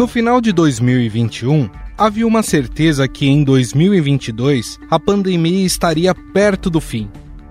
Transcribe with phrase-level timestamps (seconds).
[0.00, 1.68] No final de 2021,
[1.98, 7.10] havia uma certeza que em 2022 a pandemia estaria perto do fim.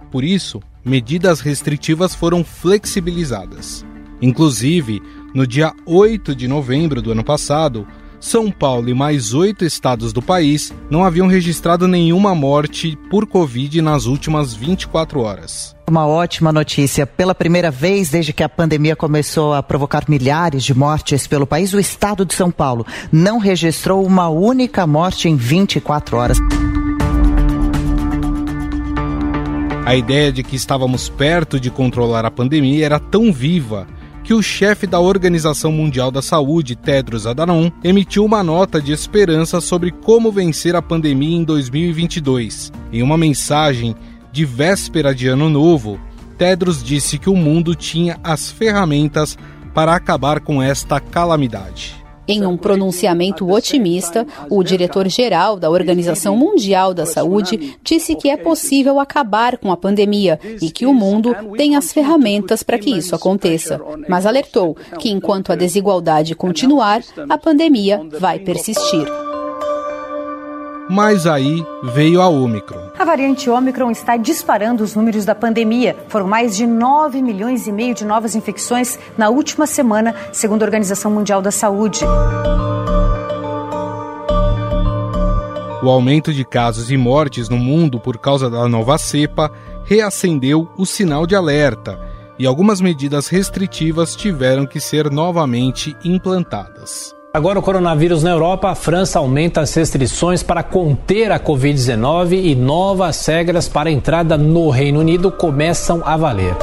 [0.10, 3.86] Por isso, medidas restritivas foram flexibilizadas.
[4.20, 5.00] Inclusive,
[5.32, 7.88] no dia 8 de novembro do ano passado,
[8.20, 13.82] São Paulo e mais oito estados do país não haviam registrado nenhuma morte por Covid
[13.82, 15.76] nas últimas 24 horas.
[15.90, 17.08] Uma ótima notícia.
[17.08, 21.74] Pela primeira vez desde que a pandemia começou a provocar milhares de mortes pelo país,
[21.74, 26.38] o estado de São Paulo não registrou uma única morte em 24 horas.
[29.86, 33.88] A ideia de que estávamos perto de controlar a pandemia era tão viva
[34.30, 39.60] que o chefe da Organização Mundial da Saúde, Tedros Adhanom, emitiu uma nota de esperança
[39.60, 42.72] sobre como vencer a pandemia em 2022.
[42.94, 43.96] Em uma mensagem
[44.32, 46.00] de véspera de Ano Novo,
[46.38, 49.36] Tedros disse que o mundo tinha as ferramentas
[49.74, 51.96] para acabar com esta calamidade.
[52.30, 59.00] Em um pronunciamento otimista, o diretor-geral da Organização Mundial da Saúde disse que é possível
[59.00, 63.82] acabar com a pandemia e que o mundo tem as ferramentas para que isso aconteça.
[64.08, 69.08] Mas alertou que enquanto a desigualdade continuar, a pandemia vai persistir.
[70.88, 72.89] Mas aí veio a Omicron.
[73.00, 75.96] A variante Omicron está disparando os números da pandemia.
[76.10, 80.66] Foram mais de 9 milhões e meio de novas infecções na última semana, segundo a
[80.66, 82.02] Organização Mundial da Saúde.
[85.82, 89.50] O aumento de casos e mortes no mundo por causa da nova cepa
[89.86, 91.98] reacendeu o sinal de alerta
[92.38, 97.18] e algumas medidas restritivas tiveram que ser novamente implantadas.
[97.32, 102.56] Agora o coronavírus na Europa, a França aumenta as restrições para conter a Covid-19 e
[102.56, 106.56] novas regras para entrada no Reino Unido começam a valer.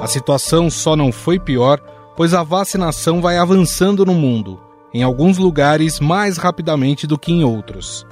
[0.00, 1.80] A situação só não foi pior,
[2.16, 4.60] pois a vacinação vai avançando no mundo,
[4.94, 8.06] em alguns lugares mais rapidamente do que em outros.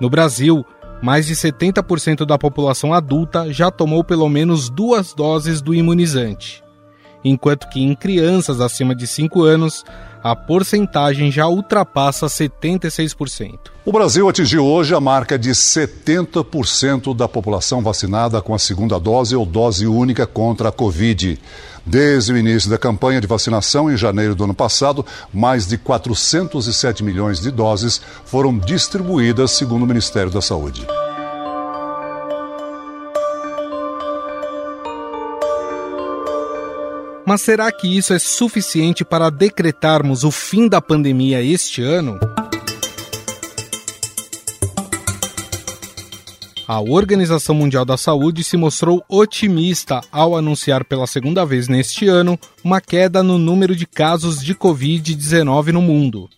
[0.00, 0.64] No Brasil,
[1.02, 6.62] mais de 70% da população adulta já tomou pelo menos duas doses do imunizante
[7.24, 9.84] enquanto que em crianças acima de 5 anos
[10.22, 13.58] a porcentagem já ultrapassa 76%.
[13.84, 19.34] O Brasil atingiu hoje a marca de 70% da população vacinada com a segunda dose
[19.34, 21.38] ou dose única contra a Covid.
[21.84, 27.02] Desde o início da campanha de vacinação, em janeiro do ano passado, mais de 407
[27.02, 30.86] milhões de doses foram distribuídas, segundo o Ministério da Saúde.
[37.24, 42.18] Mas será que isso é suficiente para decretarmos o fim da pandemia este ano?
[46.66, 52.38] A Organização Mundial da Saúde se mostrou otimista ao anunciar pela segunda vez neste ano
[52.64, 56.28] uma queda no número de casos de Covid-19 no mundo.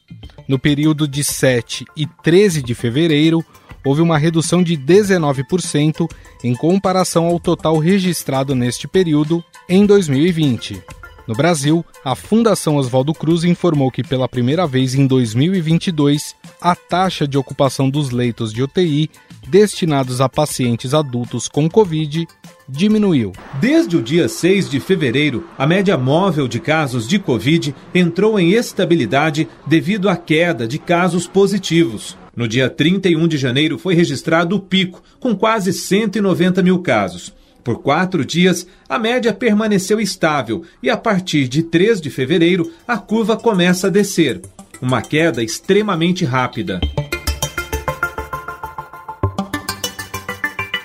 [0.47, 3.45] No período de 7 e 13 de fevereiro,
[3.85, 6.11] houve uma redução de 19%
[6.43, 10.83] em comparação ao total registrado neste período em 2020.
[11.27, 17.27] No Brasil, a Fundação Oswaldo Cruz informou que pela primeira vez em 2022, a taxa
[17.27, 19.11] de ocupação dos leitos de UTI
[19.49, 22.27] destinados a pacientes adultos com Covid
[22.69, 23.33] diminuiu.
[23.61, 28.53] Desde o dia 6 de fevereiro, a média móvel de casos de Covid entrou em
[28.53, 32.17] estabilidade devido à queda de casos positivos.
[32.37, 37.33] No dia 31 de janeiro foi registrado o pico, com quase 190 mil casos.
[37.63, 42.99] Por quatro dias, a média permaneceu estável e a partir de 3 de fevereiro, a
[42.99, 44.43] curva começa a descer.
[44.83, 46.81] Uma queda extremamente rápida.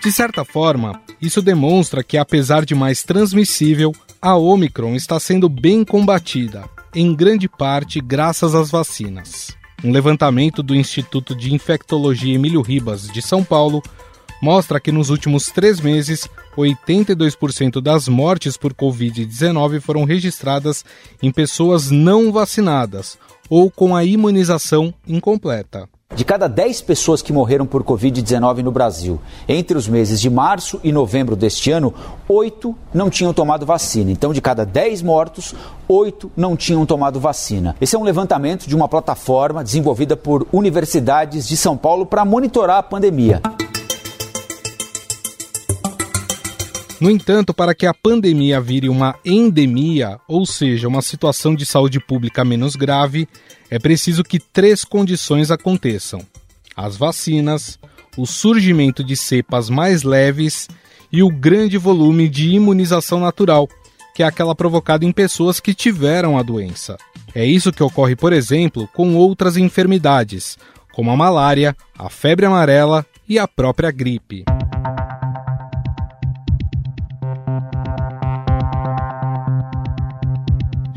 [0.02, 5.84] De certa forma, isso demonstra que, apesar de mais transmissível, a Omicron está sendo bem
[5.84, 9.56] combatida, em grande parte graças às vacinas.
[9.84, 13.82] Um levantamento do Instituto de Infectologia Emílio Ribas, de São Paulo,
[14.42, 20.84] mostra que nos últimos três meses, 82% das mortes por Covid-19 foram registradas
[21.22, 23.18] em pessoas não vacinadas
[23.50, 25.90] ou com a imunização incompleta.
[26.16, 30.80] De cada 10 pessoas que morreram por Covid-19 no Brasil, entre os meses de março
[30.84, 31.94] e novembro deste ano,
[32.28, 34.10] 8 não tinham tomado vacina.
[34.10, 35.54] Então, de cada 10 mortos,
[35.88, 37.76] 8 não tinham tomado vacina.
[37.80, 42.80] Esse é um levantamento de uma plataforma desenvolvida por universidades de São Paulo para monitorar
[42.80, 43.40] a pandemia.
[47.00, 51.98] No entanto, para que a pandemia vire uma endemia, ou seja, uma situação de saúde
[51.98, 53.28] pública menos grave,
[53.70, 56.22] é preciso que três condições aconteçam:
[56.76, 57.80] as vacinas,
[58.18, 60.68] o surgimento de cepas mais leves
[61.10, 63.70] e o grande volume de imunização natural,
[64.14, 66.98] que é aquela provocada em pessoas que tiveram a doença.
[67.34, 70.58] É isso que ocorre, por exemplo, com outras enfermidades,
[70.92, 74.44] como a malária, a febre amarela e a própria gripe.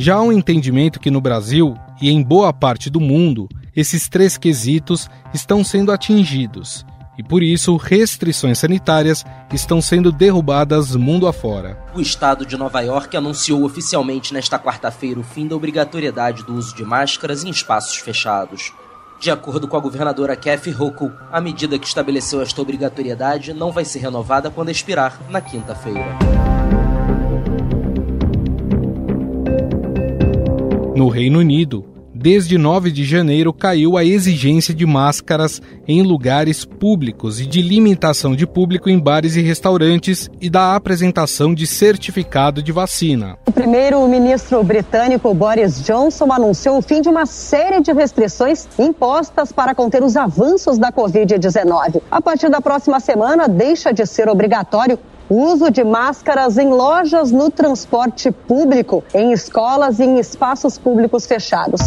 [0.02, 4.36] Já há um entendimento que no Brasil e em boa parte do mundo, esses três
[4.36, 6.84] quesitos estão sendo atingidos
[7.16, 11.78] e por isso restrições sanitárias estão sendo derrubadas mundo afora.
[11.94, 16.74] O estado de Nova York anunciou oficialmente nesta quarta-feira o fim da obrigatoriedade do uso
[16.74, 18.72] de máscaras em espaços fechados.
[19.20, 23.84] De acordo com a governadora Kathy Hochul, a medida que estabeleceu esta obrigatoriedade não vai
[23.84, 26.41] ser renovada quando expirar na quinta-feira.
[31.02, 31.84] No Reino Unido,
[32.14, 38.36] desde 9 de janeiro caiu a exigência de máscaras em lugares públicos e de limitação
[38.36, 43.36] de público em bares e restaurantes e da apresentação de certificado de vacina.
[43.48, 49.74] O primeiro-ministro britânico Boris Johnson anunciou o fim de uma série de restrições impostas para
[49.74, 52.00] conter os avanços da Covid-19.
[52.08, 54.96] A partir da próxima semana, deixa de ser obrigatório
[55.28, 61.80] uso de máscaras em lojas, no transporte público, em escolas e em espaços públicos fechados.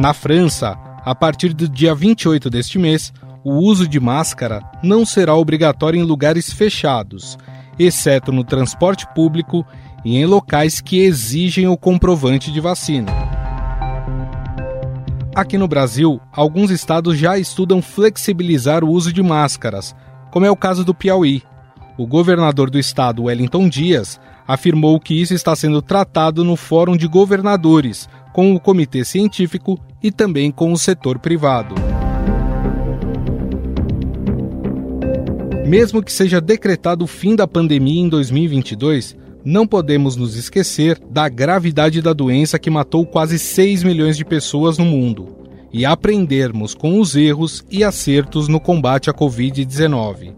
[0.00, 3.12] Na França, a partir do dia 28 deste mês,
[3.44, 7.38] o uso de máscara não será obrigatório em lugares fechados,
[7.78, 9.66] exceto no transporte público
[10.04, 13.29] e em locais que exigem o comprovante de vacina.
[15.34, 19.94] Aqui no Brasil, alguns estados já estudam flexibilizar o uso de máscaras,
[20.32, 21.42] como é o caso do Piauí.
[21.96, 27.06] O governador do estado, Wellington Dias, afirmou que isso está sendo tratado no Fórum de
[27.06, 31.76] Governadores, com o comitê científico e também com o setor privado.
[35.64, 41.28] Mesmo que seja decretado o fim da pandemia em 2022, não podemos nos esquecer da
[41.28, 45.36] gravidade da doença que matou quase 6 milhões de pessoas no mundo
[45.72, 50.34] e aprendermos com os erros e acertos no combate à Covid-19.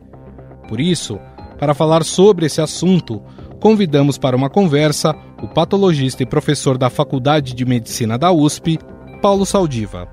[0.69, 1.19] Por isso,
[1.59, 3.23] para falar sobre esse assunto,
[3.59, 8.79] convidamos para uma conversa o patologista e professor da Faculdade de Medicina da USP,
[9.21, 10.09] Paulo Saldiva.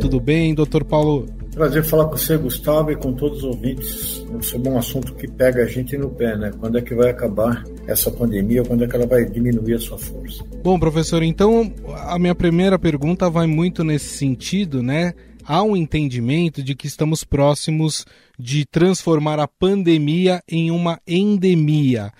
[0.00, 1.39] Tudo bem, doutor Paulo?
[1.60, 5.62] Prazer falar com você, Gustavo, e com todos os ouvintes sobre um assunto que pega
[5.62, 6.50] a gente no pé, né?
[6.58, 8.62] Quando é que vai acabar essa pandemia?
[8.64, 10.42] Quando é que ela vai diminuir a sua força?
[10.64, 11.70] Bom, professor, então
[12.06, 15.12] a minha primeira pergunta vai muito nesse sentido, né?
[15.44, 18.06] Há um entendimento de que estamos próximos
[18.38, 22.10] de transformar a pandemia em uma endemia.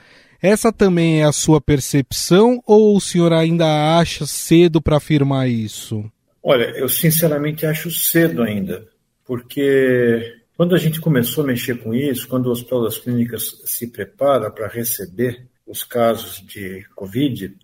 [0.42, 6.04] Essa também é a sua percepção ou o senhor ainda acha cedo para afirmar isso?
[6.42, 8.89] Olha, eu sinceramente acho cedo ainda
[9.30, 13.86] porque quando a gente começou a mexer com isso, quando o Hospital das Clínicas se
[13.86, 17.56] prepara para receber os casos de Covid,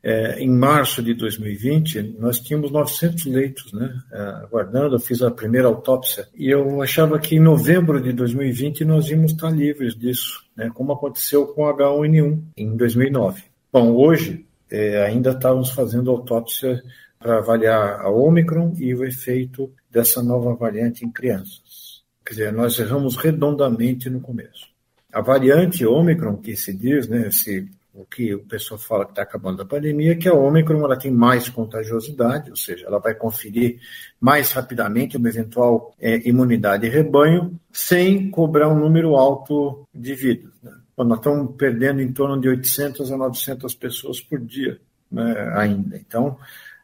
[0.00, 4.94] é, em março de 2020, nós tínhamos 900 leitos né, é, aguardando.
[4.94, 9.32] Eu fiz a primeira autópsia e eu achava que em novembro de 2020 nós íamos
[9.32, 13.42] estar livres disso, né, como aconteceu com H1N1 em 2009.
[13.72, 16.80] Bom, hoje é, ainda estávamos fazendo autópsia
[17.18, 22.02] para avaliar a Omicron e o efeito dessa nova variante em crianças.
[22.24, 24.66] Quer dizer, nós erramos redondamente no começo.
[25.12, 29.22] A variante Omicron, que se diz, né, se, o que o pessoal fala que está
[29.22, 33.14] acabando a pandemia, é que a Omicron ela tem mais contagiosidade, ou seja, ela vai
[33.14, 33.80] conferir
[34.20, 40.52] mais rapidamente uma eventual é, imunidade rebanho, sem cobrar um número alto de vidas.
[40.62, 40.72] Né?
[40.98, 44.80] nós estamos perdendo em torno de 800 a 900 pessoas por dia
[45.10, 45.96] né, ainda.
[45.96, 46.36] Então,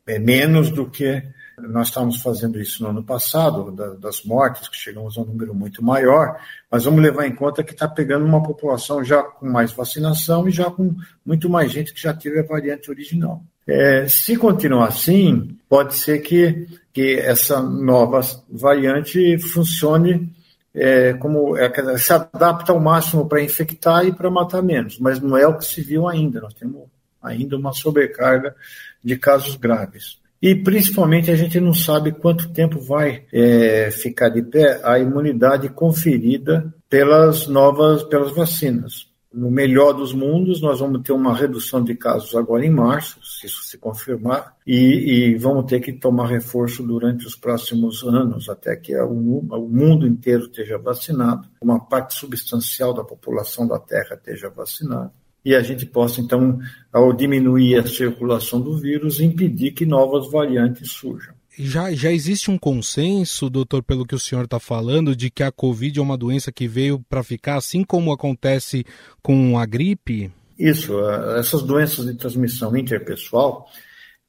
[0.06, 1.22] é menos do que
[1.58, 5.82] nós estávamos fazendo isso no ano passado, das mortes, que chegamos a um número muito
[5.82, 6.38] maior,
[6.70, 10.50] mas vamos levar em conta que está pegando uma população já com mais vacinação e
[10.50, 10.94] já com
[11.24, 13.42] muito mais gente que já teve a variante original.
[13.66, 18.20] É, se continuar assim, pode ser que, que essa nova
[18.50, 20.30] variante funcione
[20.74, 25.36] é, como é, se adapta ao máximo para infectar e para matar menos, mas não
[25.36, 26.40] é o que se viu ainda.
[26.40, 26.82] Nós temos
[27.22, 28.54] ainda uma sobrecarga
[29.02, 30.18] de casos graves.
[30.44, 35.70] E principalmente a gente não sabe quanto tempo vai é, ficar de pé a imunidade
[35.70, 39.08] conferida pelas novas, pelas vacinas.
[39.32, 43.46] No melhor dos mundos, nós vamos ter uma redução de casos agora em março, se
[43.46, 48.76] isso se confirmar, e, e vamos ter que tomar reforço durante os próximos anos, até
[48.76, 54.50] que o, o mundo inteiro esteja vacinado, uma parte substancial da população da Terra esteja
[54.50, 55.10] vacinada
[55.44, 56.58] e a gente possa, então,
[56.92, 61.34] ao diminuir a circulação do vírus, impedir que novas variantes surjam.
[61.58, 65.52] já, já existe um consenso, doutor, pelo que o senhor está falando, de que a
[65.52, 68.86] Covid é uma doença que veio para ficar, assim como acontece
[69.22, 70.32] com a gripe?
[70.58, 70.98] Isso,
[71.36, 73.66] essas doenças de transmissão interpessoal,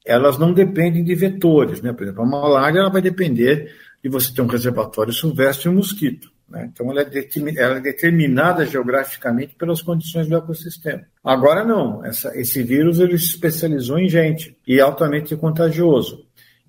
[0.04, 1.92] elas não dependem de vetores, né?
[1.92, 5.76] Por exemplo, a malária ela vai depender de você ter um reservatório silvestre e um
[5.76, 6.30] mosquito.
[6.48, 6.70] Né?
[6.72, 11.04] Então, ela é, ela é, determinada geograficamente pelas condições do ecossistema.
[11.22, 12.04] Agora, não.
[12.04, 16.24] Essa, esse vírus ele se especializou em gente e é altamente contagioso.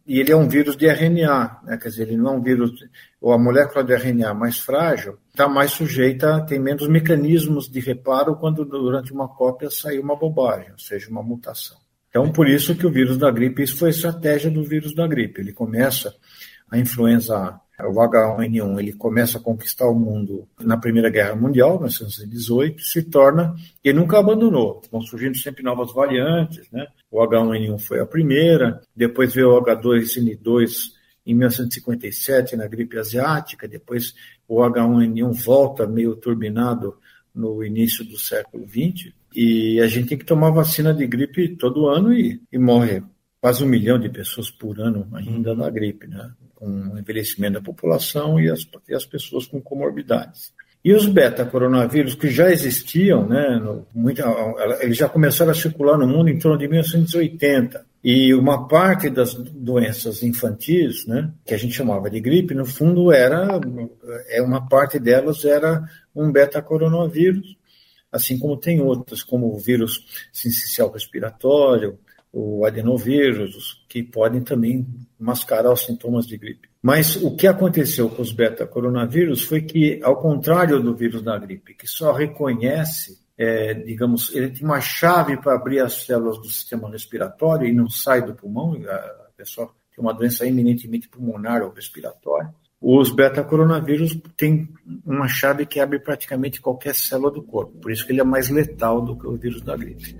[0.05, 1.77] E ele é um vírus de RNA, né?
[1.77, 2.71] quer dizer, ele não é um vírus,
[3.19, 8.37] ou a molécula de RNA mais frágil, está mais sujeita, tem menos mecanismos de reparo
[8.37, 11.77] quando durante uma cópia saiu uma bobagem, ou seja, uma mutação.
[12.09, 15.05] Então, por isso que o vírus da gripe, isso foi a estratégia do vírus da
[15.05, 15.41] gripe.
[15.41, 16.15] Ele começa
[16.71, 22.81] a influenza o H1N1 ele começa a conquistar o mundo na Primeira Guerra Mundial, 1918,
[22.81, 24.81] se torna, e nunca abandonou.
[24.91, 26.87] Vão surgindo sempre novas variantes, né?
[27.11, 30.91] O H1N1 foi a primeira, depois veio o H2N2
[31.25, 34.15] em 1957 na gripe asiática, depois
[34.47, 36.97] o H1N1 volta meio turbinado
[37.35, 41.87] no início do século XX, e a gente tem que tomar vacina de gripe todo
[41.87, 43.03] ano e, e morre
[43.39, 46.31] quase um milhão de pessoas por ano ainda na gripe, né?
[46.57, 50.51] Com o envelhecimento da população e as, e as pessoas com comorbidades.
[50.83, 54.23] E os beta-coronavírus que já existiam, né, no, muita,
[54.79, 57.85] eles já começaram a circular no mundo em torno de 1980.
[58.03, 63.11] E uma parte das doenças infantis, né, que a gente chamava de gripe, no fundo
[63.11, 63.59] era,
[64.29, 65.83] é uma parte delas era
[66.15, 67.57] um beta-coronavírus,
[68.11, 71.99] assim como tem outras, como o vírus sincicial respiratório,
[72.31, 74.85] o adenovírus, que podem também
[75.19, 76.69] mascarar os sintomas de gripe.
[76.81, 81.73] Mas o que aconteceu com os beta-coronavírus foi que, ao contrário do vírus da gripe,
[81.73, 86.89] que só reconhece, é, digamos, ele tem uma chave para abrir as células do sistema
[86.89, 92.53] respiratório e não sai do pulmão, a pessoa tem uma doença eminentemente pulmonar ou respiratória,
[92.79, 94.69] os beta-coronavírus têm
[95.03, 98.49] uma chave que abre praticamente qualquer célula do corpo, por isso que ele é mais
[98.49, 100.15] letal do que o vírus da gripe.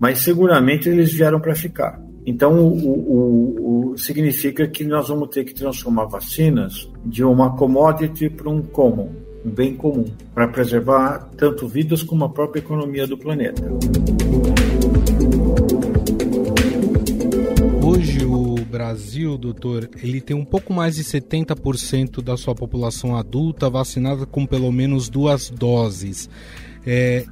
[0.00, 2.02] Mas seguramente eles vieram para ficar.
[2.24, 8.30] Então, o, o, o, significa que nós vamos ter que transformar vacinas de uma commodity
[8.30, 9.10] para um common,
[9.44, 13.62] um bem comum, para preservar tanto vidas como a própria economia do planeta.
[17.84, 23.68] Hoje o Brasil, doutor, ele tem um pouco mais de 70% da sua população adulta
[23.68, 26.28] vacinada com pelo menos duas doses.
[26.86, 27.26] É,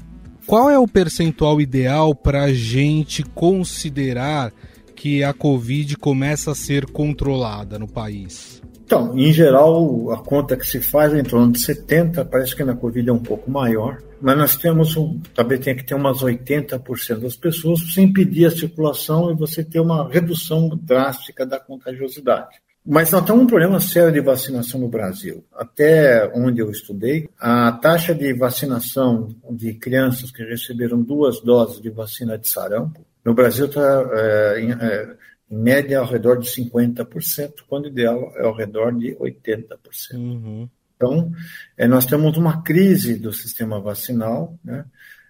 [0.49, 4.51] qual é o percentual ideal para a gente considerar
[4.97, 8.63] que a Covid começa a ser controlada no país?
[8.83, 12.65] Então, em geral, a conta que se faz é em torno de 70, parece que
[12.65, 16.23] na Covid é um pouco maior, mas nós temos, um, também tem que ter umas
[16.23, 22.57] 80% das pessoas sem impedir a circulação e você ter uma redução drástica da contagiosidade.
[22.85, 25.45] Mas nós temos um problema sério de vacinação no Brasil.
[25.53, 31.91] Até onde eu estudei, a taxa de vacinação de crianças que receberam duas doses de
[31.91, 35.17] vacina de sarampo no Brasil está é, é,
[35.51, 40.15] em média, ao redor de 50%, quando ideal é ao redor de 80%.
[40.15, 40.69] Uhum.
[40.97, 41.31] Então,
[41.77, 44.85] é, nós temos uma crise do sistema vacinal, né,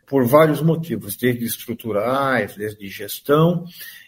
[0.07, 3.65] por vários motivos, desde estruturais, desde gestão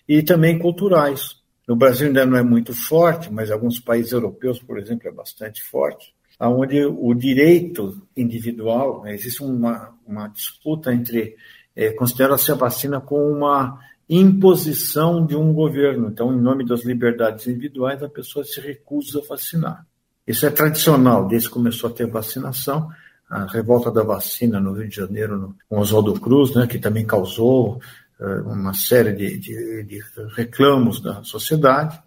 [0.09, 1.40] e também culturais.
[1.71, 5.63] No Brasil ainda não é muito forte, mas alguns países europeus, por exemplo, é bastante
[5.63, 11.37] forte, onde o direito individual, né, existe uma, uma disputa entre,
[11.77, 16.09] é, considera-se a vacina como uma imposição de um governo.
[16.09, 19.87] Então, em nome das liberdades individuais, a pessoa se recusa a vacinar.
[20.27, 22.89] Isso é tradicional, desde que começou a ter vacinação.
[23.29, 27.07] A revolta da vacina no Rio de Janeiro, no, com Oswaldo Cruz, né, que também
[27.07, 27.81] causou
[28.45, 30.01] uma série de, de, de,
[30.37, 32.01] reclamos da sociedade.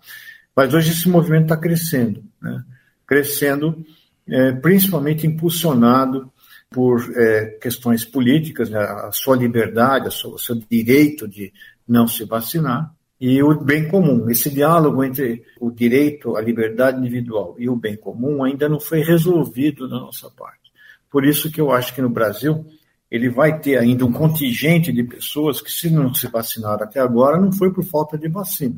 [0.55, 2.63] Mas hoje esse movimento está crescendo, né,
[3.07, 3.83] crescendo
[4.27, 6.31] é, principalmente impulsionado
[6.69, 11.51] por é, questões políticas, né, a sua liberdade, o seu direito de
[11.87, 14.29] não se vacinar, e o bem comum.
[14.29, 19.01] Esse diálogo entre o direito à liberdade individual e o bem comum ainda não foi
[19.01, 20.71] resolvido da nossa parte.
[21.09, 22.65] Por isso que eu acho que no Brasil
[23.13, 27.39] ele vai ter ainda um contingente de pessoas que, se não se vacinaram até agora,
[27.39, 28.75] não foi por falta de vacina,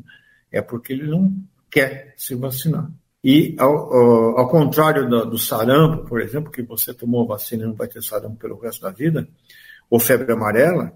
[0.51, 1.33] é porque ele não
[1.71, 2.91] quer se vacinar.
[3.23, 7.67] E, ao, ao, ao contrário do, do, sarampo, por exemplo, que você tomou vacina e
[7.67, 9.25] não vai ter sarampo pelo resto da vida,
[9.89, 10.91] ou febre amarela,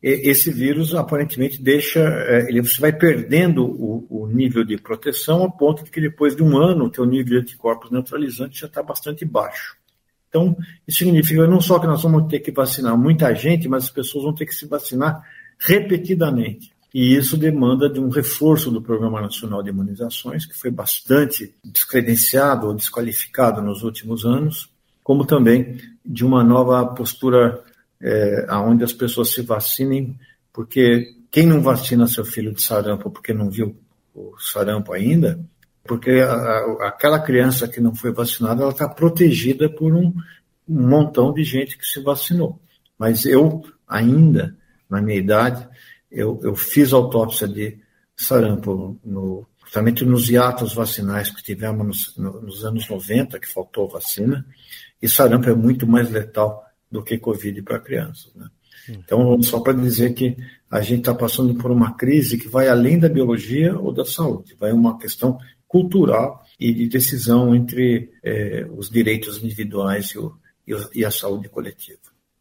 [0.00, 5.50] esse vírus aparentemente deixa, é, ele, você vai perdendo o, o, nível de proteção a
[5.50, 8.80] ponto de que depois de um ano o teu nível de anticorpos neutralizantes já está
[8.80, 9.76] bastante baixo.
[10.36, 10.54] Então,
[10.86, 14.24] isso significa não só que nós vamos ter que vacinar muita gente, mas as pessoas
[14.24, 15.22] vão ter que se vacinar
[15.58, 16.70] repetidamente.
[16.94, 22.66] e isso demanda de um reforço do Programa Nacional de Imunizações, que foi bastante descredenciado
[22.66, 24.70] ou desqualificado nos últimos anos,
[25.02, 27.62] como também de uma nova postura
[28.00, 30.18] é, onde as pessoas se vacinem,
[30.52, 33.76] porque quem não vacina seu filho de sarampo porque não viu
[34.14, 35.38] o sarampo ainda,
[35.86, 40.12] porque a, a, aquela criança que não foi vacinada, ela está protegida por um,
[40.68, 42.60] um montão de gente que se vacinou.
[42.98, 44.56] Mas eu ainda,
[44.88, 45.66] na minha idade,
[46.10, 47.78] eu, eu fiz autópsia de
[48.16, 54.46] sarampo no, justamente nos hiatos vacinais que tivemos nos, nos, anos 90, que faltou vacina,
[55.00, 58.32] e sarampo é muito mais letal do que Covid para crianças.
[58.34, 58.48] Né?
[58.88, 60.36] Então, só para dizer que
[60.70, 64.56] a gente está passando por uma crise que vai além da biologia ou da saúde,
[64.58, 65.38] vai uma questão
[65.76, 70.32] cultural e de decisão entre é, os direitos individuais e, o,
[70.94, 71.98] e a saúde coletiva.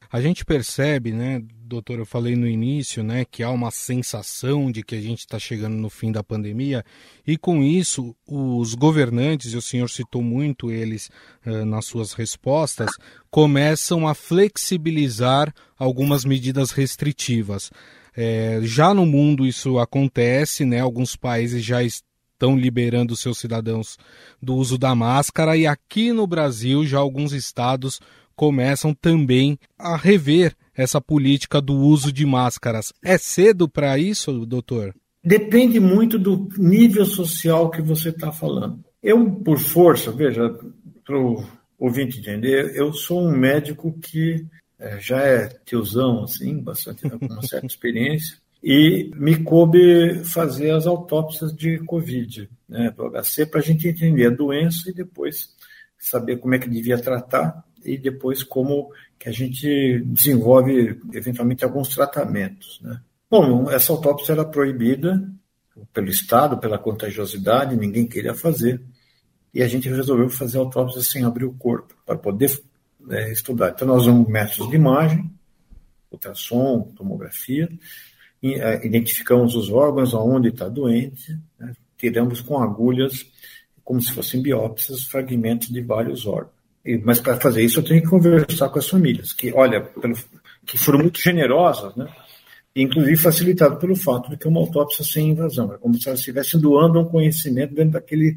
[0.09, 4.81] A gente percebe, né, doutor, eu falei no início, né, que há uma sensação de
[4.81, 6.85] que a gente está chegando no fim da pandemia
[7.27, 11.09] e com isso os governantes, e o senhor citou muito eles
[11.45, 12.91] uh, nas suas respostas,
[13.29, 17.69] começam a flexibilizar algumas medidas restritivas.
[18.15, 21.83] É, já no mundo isso acontece, né, alguns países já
[22.35, 23.97] estão liberando seus cidadãos
[24.41, 27.99] do uso da máscara e aqui no Brasil já alguns estados
[28.35, 32.91] começam também a rever essa política do uso de máscaras.
[33.03, 34.93] É cedo para isso, doutor?
[35.23, 38.83] Depende muito do nível social que você está falando.
[39.01, 40.53] Eu, por força, veja,
[41.05, 41.43] para o
[41.79, 44.45] ouvinte entender, eu sou um médico que
[44.77, 50.87] é, já é tiozão, assim, bastante, com uma certa experiência, e me coube fazer as
[50.87, 55.53] autópsias de Covid, né, do HC, para a gente entender a doença e depois
[55.97, 61.89] saber como é que devia tratar e depois como que a gente desenvolve eventualmente alguns
[61.89, 62.79] tratamentos.
[62.81, 62.99] Né?
[63.29, 65.21] Bom, essa autópsia era proibida
[65.93, 68.81] pelo Estado, pela contagiosidade, ninguém queria fazer,
[69.53, 72.51] e a gente resolveu fazer autópsia sem abrir o corpo, para poder
[73.09, 73.69] é, estudar.
[73.69, 75.29] Então, nós usamos métodos de imagem,
[76.11, 77.69] ultrassom, tomografia,
[78.41, 81.73] identificamos os órgãos onde está doente, né?
[81.97, 83.25] tiramos com agulhas,
[83.83, 86.53] como se fossem biópsias, fragmentos de vários órgãos.
[87.03, 90.15] Mas para fazer isso eu tenho que conversar com as famílias, que, olha, pelo,
[90.65, 92.07] que foram muito generosas, né?
[92.75, 95.73] inclusive facilitado pelo fato de que é uma autópsia sem invasão.
[95.73, 98.35] É como se elas estivessem doando um conhecimento dentro daquele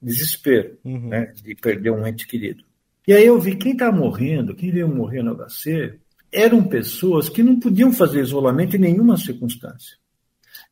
[0.00, 1.08] desespero uhum.
[1.08, 2.64] né, de perder um ente querido.
[3.06, 5.98] E aí eu vi quem está morrendo, quem veio morrer no HC,
[6.32, 9.96] eram pessoas que não podiam fazer isolamento em nenhuma circunstância.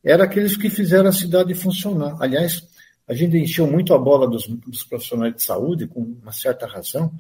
[0.03, 2.17] Eram aqueles que fizeram a cidade funcionar.
[2.21, 2.63] Aliás,
[3.07, 7.13] a gente encheu muito a bola dos, dos profissionais de saúde, com uma certa razão,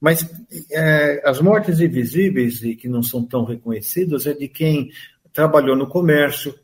[0.00, 0.28] mas
[0.72, 4.90] é, as mortes invisíveis e que não são tão reconhecidas é de quem
[5.32, 6.54] trabalhou no comércio,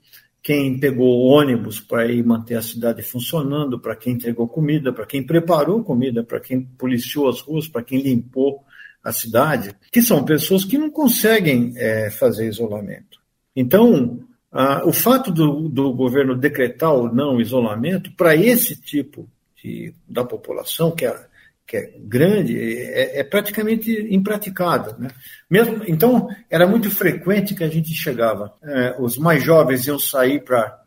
[0.43, 5.23] quem pegou ônibus para ir manter a cidade funcionando, para quem entregou comida, para quem
[5.23, 8.64] preparou comida, para quem policiou as ruas, para quem limpou
[9.03, 13.19] a cidade, que são pessoas que não conseguem é, fazer isolamento.
[13.57, 14.21] Então,
[14.53, 19.29] ah, o fato do, do, governo decretar ou não isolamento, para esse tipo
[19.63, 21.27] de, da população, que é,
[21.67, 24.97] que é grande, é, é, praticamente impraticável.
[24.99, 25.09] Né?
[25.49, 30.43] Mesmo, então, era muito frequente que a gente chegava, é, os mais jovens iam sair
[30.43, 30.81] para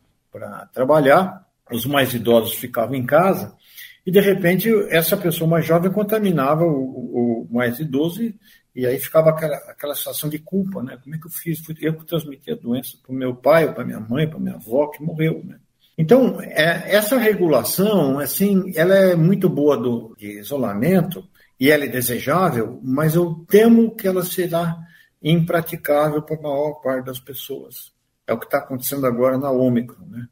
[0.73, 3.55] trabalhar, os mais idosos ficavam em casa,
[4.05, 8.35] e de repente essa pessoa mais jovem contaminava o, o mais idoso e,
[8.75, 10.97] e aí ficava aquela, aquela situação de culpa, né?
[11.01, 11.61] Como é que eu fiz?
[11.79, 14.87] Eu que transmiti a doença para o meu pai, para minha mãe, para minha avó,
[14.87, 15.57] que morreu, né?
[15.97, 21.23] Então, é, essa regulação, assim, ela é muito boa do, de isolamento
[21.59, 24.75] e ela é desejável, mas eu temo que ela será
[25.21, 27.93] impraticável para a maior parte das pessoas.
[28.25, 30.27] É o que está acontecendo agora na Ômicron, né?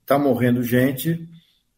[0.00, 1.28] Está morrendo gente,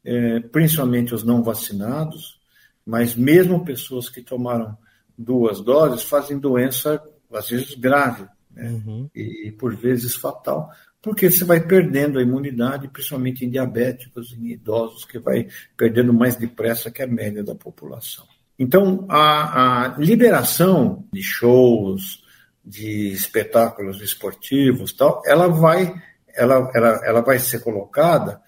[0.04, 2.40] é, principalmente os não vacinados,
[2.84, 4.76] mas mesmo pessoas que tomaram
[5.16, 8.70] duas doses fazem doença, às vezes, grave, né?
[8.70, 9.08] uhum.
[9.14, 14.48] e, e, por vezes fatal, porque você vai perdendo a imunidade, principalmente em diabéticos, em
[14.48, 18.26] idosos, que vai perdendo mais depressa que a média da população.
[18.58, 22.22] Então, a, a liberação de shows,
[22.64, 25.92] de espetáculos esportivos, tal, ela vai,
[26.34, 28.40] ela, ela, ela vai ser colocada,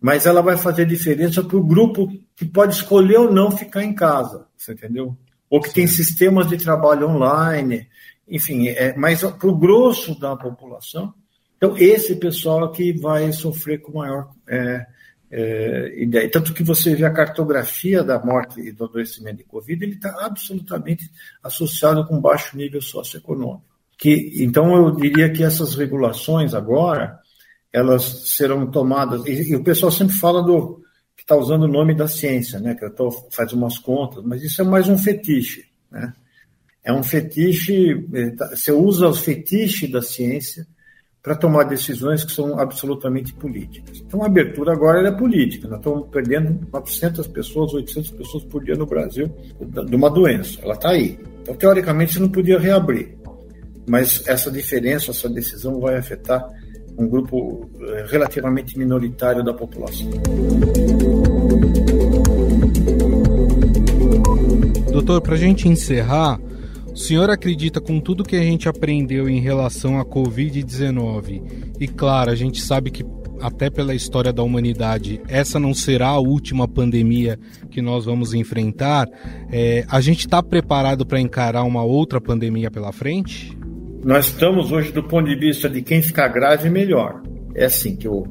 [0.00, 3.94] mas ela vai fazer diferença para o grupo que pode escolher ou não ficar em
[3.94, 5.16] casa, você entendeu?
[5.50, 5.74] ou que Sim.
[5.74, 7.88] tem sistemas de trabalho online,
[8.26, 11.12] enfim, é, mas para o grosso da população,
[11.56, 14.86] então esse pessoal que vai sofrer com maior é,
[15.30, 16.30] é, ideia.
[16.30, 20.24] Tanto que você vê a cartografia da morte e do adoecimento de Covid, ele está
[20.24, 21.10] absolutamente
[21.42, 23.64] associado com baixo nível socioeconômico.
[23.98, 27.18] Que, então eu diria que essas regulações agora,
[27.72, 29.24] elas serão tomadas.
[29.26, 30.82] E, e o pessoal sempre fala do
[31.16, 32.74] que está usando o nome da ciência, né?
[32.74, 36.12] Que tô, faz umas contas, mas isso é mais um fetiche, né?
[36.82, 38.06] É um fetiche.
[38.14, 40.66] Eh, tá, você usa o fetiche da ciência
[41.22, 43.98] para tomar decisões que são absolutamente políticas.
[44.00, 45.68] Então, a abertura agora é política.
[45.68, 49.30] Nós estamos perdendo 900 pessoas, 800 pessoas por dia no Brasil
[49.60, 50.58] de uma doença.
[50.62, 51.18] Ela está aí.
[51.42, 53.18] Então, teoricamente, você não podia reabrir.
[53.86, 56.48] Mas essa diferença, essa decisão vai afetar
[57.00, 60.08] um grupo eh, relativamente minoritário da população.
[64.92, 66.38] Doutor, para a gente encerrar,
[66.92, 71.42] o senhor acredita com tudo que a gente aprendeu em relação à Covid-19?
[71.80, 73.02] E claro, a gente sabe que
[73.40, 77.38] até pela história da humanidade, essa não será a última pandemia
[77.70, 79.08] que nós vamos enfrentar.
[79.50, 83.58] É, a gente está preparado para encarar uma outra pandemia pela frente?
[84.02, 87.22] Nós estamos hoje, do ponto de vista de quem ficar grave, melhor.
[87.54, 88.24] É assim que o,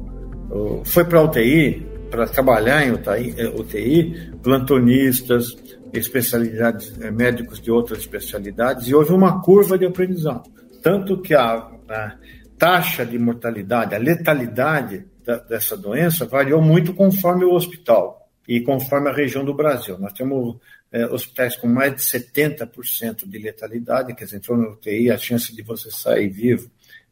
[0.50, 5.56] o foi para UTI, para trabalhar em UTI, UTI, plantonistas,
[5.92, 10.50] especialidades, eh, médicos de outras especialidades, e houve uma curva de aprendizado.
[10.82, 12.16] Tanto que a, a
[12.58, 19.08] taxa de mortalidade, a letalidade da, dessa doença variou muito conforme o hospital e conforme
[19.08, 19.98] a região do Brasil.
[19.98, 20.56] Nós temos
[20.92, 25.54] é, hospitais com mais de 70% de letalidade, quer dizer, entrou no UTI, a chance
[25.54, 26.70] de você sair vivo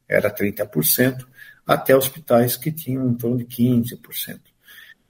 [0.09, 1.27] era 30%,
[1.67, 4.41] até hospitais que tinham em torno de 15%.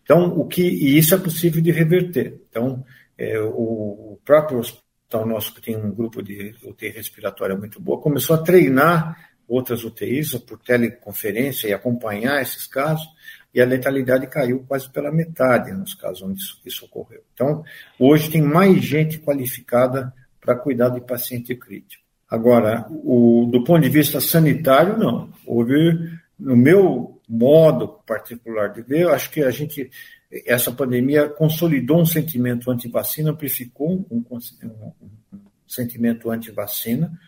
[0.03, 2.41] Então, o que, e isso é possível de reverter.
[2.49, 2.85] Então,
[3.17, 8.37] é, o, próprio hospital nosso, que tem um grupo de UTI respiratória muito boa, começou
[8.37, 13.07] a treinar outras UTIs por teleconferência e acompanhar esses casos,
[13.55, 17.23] e a letalidade caiu quase pela metade nos casos onde isso, isso ocorreu.
[17.35, 17.65] Então,
[17.99, 22.03] hoje tem mais gente qualificada para cuidar de paciente crítico.
[22.31, 25.33] Agora, o, do ponto de vista sanitário, não.
[25.47, 29.91] Houve, no meu modo particular de ver, acho que a gente
[30.45, 34.39] essa pandemia consolidou um sentimento anti-vacina, amplificou um, um,
[35.33, 37.19] um sentimento anti-vacina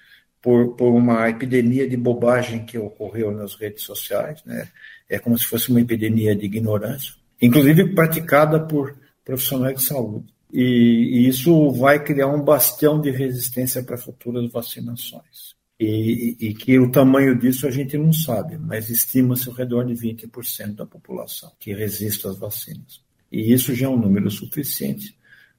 [0.42, 4.68] por, por uma epidemia de bobagem que ocorreu nas redes sociais, né?
[5.08, 10.32] É como se fosse uma epidemia de ignorância, inclusive praticada por profissionais de saúde.
[10.52, 15.54] E, e isso vai criar um bastião de resistência para futuras vacinações.
[15.78, 19.94] E, e, que o tamanho disso a gente não sabe, mas estima-se ao redor de
[19.94, 23.00] 20% da população que resiste às vacinas.
[23.32, 25.16] E isso já é um número suficiente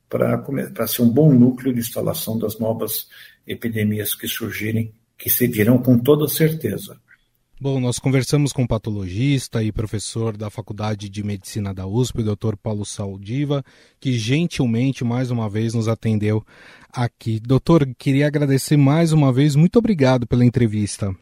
[0.08, 3.08] para ser um bom núcleo de instalação das novas
[3.48, 7.00] epidemias que surgirem, que se virão com toda certeza.
[7.64, 12.36] Bom, nós conversamos com o patologista e professor da Faculdade de Medicina da USP, o
[12.36, 12.56] Dr.
[12.56, 13.64] Paulo Saldiva,
[14.00, 16.44] que gentilmente mais uma vez nos atendeu
[16.92, 17.40] aqui.
[17.40, 21.16] Doutor, queria agradecer mais uma vez, muito obrigado pela entrevista.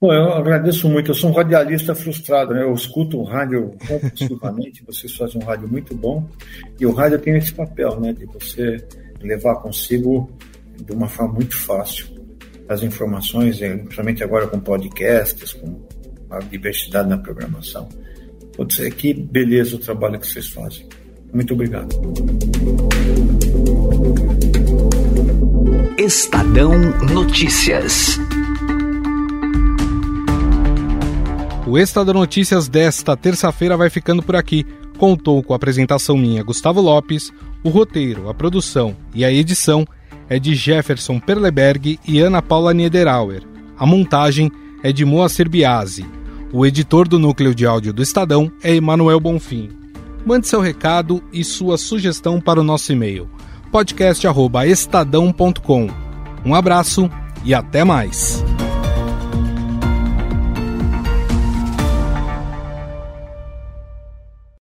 [0.00, 1.10] Bom, eu agradeço muito.
[1.10, 2.62] Eu sou um radialista frustrado, né?
[2.62, 6.26] Eu escuto o rádio compulsivamente, vocês fazem um rádio muito bom,
[6.80, 8.14] e o rádio tem esse papel, né?
[8.14, 8.82] De você
[9.20, 10.28] levar consigo
[10.84, 12.06] de uma forma muito fácil
[12.68, 15.86] as informações, principalmente agora com podcasts, com
[16.30, 17.88] a diversidade na programação.
[18.56, 20.88] Pode ser que beleza o trabalho que vocês fazem.
[21.32, 21.94] Muito obrigado.
[25.98, 26.72] Estadão
[27.12, 28.18] Notícias.
[31.66, 34.66] O Estadão Notícias desta terça-feira vai ficando por aqui.
[34.98, 37.32] Contou com a apresentação minha, Gustavo Lopes,
[37.64, 39.86] o roteiro, a produção e a edição
[40.28, 43.42] é de Jefferson Perleberg e Ana Paula Niederauer.
[43.78, 44.50] A montagem
[44.82, 46.06] é de Moacir Biasi.
[46.52, 49.70] O editor do núcleo de áudio do Estadão é Emanuel Bonfim.
[50.24, 53.28] Mande seu recado e sua sugestão para o nosso e-mail
[53.72, 55.90] podcast@estadão.com.
[56.44, 57.10] Um abraço
[57.42, 58.44] e até mais.